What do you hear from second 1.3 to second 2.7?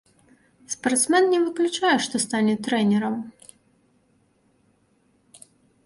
не выключае, што стане